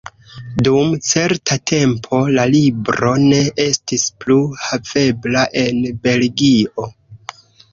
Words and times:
Dum 0.67 0.93
certa 1.07 1.57
tempo 1.71 2.21
la 2.37 2.45
libro 2.53 3.13
ne 3.25 3.43
estis 3.67 4.07
plu 4.25 4.39
havebla 4.63 5.45
en 5.67 5.81
Belgio. 6.09 6.89